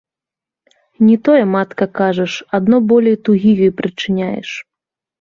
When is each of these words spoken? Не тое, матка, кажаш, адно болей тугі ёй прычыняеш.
Не 1.09 1.17
тое, 1.27 1.43
матка, 1.57 1.85
кажаш, 2.01 2.33
адно 2.61 2.83
болей 2.95 3.17
тугі 3.31 3.51
ёй 3.71 3.75
прычыняеш. 3.83 4.49